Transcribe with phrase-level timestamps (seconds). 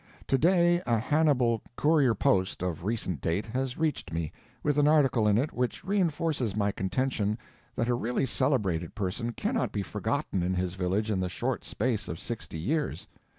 [0.25, 4.31] Today a Hannibal Courier Post of recent date has reached me,
[4.63, 7.37] with an article in it which reinforces my contention
[7.75, 12.07] that a really celebrated person cannot be forgotten in his village in the short space
[12.07, 13.07] of sixty years.